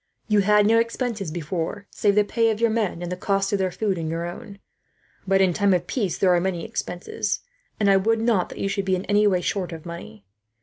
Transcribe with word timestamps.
You 0.27 0.39
had 0.39 0.65
no 0.65 0.79
expenses 0.79 1.29
before, 1.29 1.85
save 1.91 2.15
the 2.15 2.23
pay 2.23 2.49
of 2.49 2.59
your 2.59 2.71
men, 2.71 3.03
and 3.03 3.11
the 3.11 3.15
cost 3.15 3.53
of 3.53 3.59
their 3.59 3.69
food 3.69 3.99
and 3.99 4.09
your 4.09 4.25
own; 4.25 4.57
but 5.27 5.41
in 5.41 5.53
time 5.53 5.75
of 5.75 5.85
peace 5.85 6.17
there 6.17 6.33
are 6.33 6.41
many 6.41 6.65
expenses, 6.65 7.41
and 7.79 7.87
I 7.87 7.97
would 7.97 8.19
not 8.19 8.49
that 8.49 8.57
you 8.57 8.67
should 8.67 8.85
be, 8.85 8.95
in 8.95 9.05
any 9.05 9.27
way, 9.27 9.41
short 9.41 9.71
of 9.71 9.85
money. 9.85 10.25